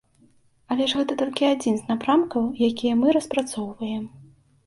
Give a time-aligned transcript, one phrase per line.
[0.75, 4.03] Але ж гэта толькі адзін з напрамкаў, які мы распрацоўваем.